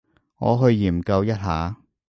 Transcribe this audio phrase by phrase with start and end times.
[0.39, 1.77] 我去研究一下